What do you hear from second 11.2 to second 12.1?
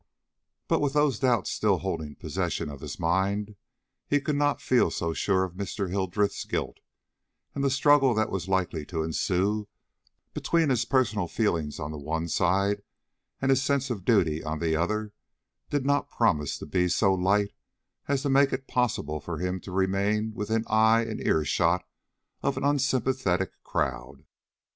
feelings on the